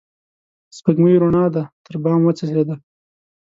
[0.77, 2.75] سپوږمۍ روڼا دي تر بام وڅڅيده